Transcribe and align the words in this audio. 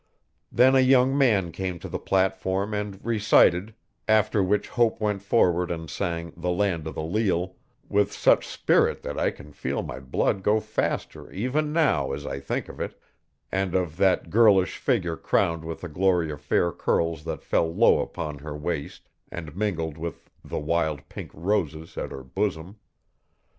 Then 0.51 0.73
a 0.73 0.79
young 0.79 1.15
man 1.15 1.51
came 1.51 1.77
to 1.77 1.87
the 1.87 1.99
platform 1.99 2.73
and 2.73 2.99
recited, 3.05 3.75
after 4.07 4.41
which 4.41 4.69
Hope 4.69 4.99
went 4.99 5.21
forward 5.21 5.69
and 5.69 5.91
sang 5.91 6.33
'The 6.35 6.49
Land 6.49 6.87
o' 6.87 6.91
the 6.91 7.03
Leal' 7.03 7.55
with 7.87 8.11
such 8.11 8.47
spirit 8.47 9.03
that 9.03 9.19
I 9.19 9.29
can 9.29 9.53
feel 9.53 9.83
my 9.83 9.99
blood 9.99 10.41
go 10.41 10.59
faster 10.59 11.31
even 11.31 11.71
now 11.71 12.13
as 12.13 12.25
I 12.25 12.39
thank 12.39 12.67
of 12.67 12.79
it, 12.81 12.99
and 13.51 13.75
of 13.75 13.97
that 13.97 14.31
girlish 14.31 14.77
figure 14.77 15.17
crowned 15.17 15.63
with 15.63 15.83
a 15.83 15.87
glory 15.87 16.31
of 16.31 16.41
fair 16.41 16.71
curls 16.71 17.23
that 17.25 17.43
fell 17.43 17.71
low 17.71 17.99
upon 17.99 18.39
her 18.39 18.57
waist 18.57 19.07
and 19.31 19.55
mingled 19.55 19.99
with 19.99 20.31
the 20.43 20.57
wild 20.57 21.07
pink 21.09 21.29
roses 21.31 21.95
at 21.95 22.11
her 22.11 22.23
bosom. 22.23 22.77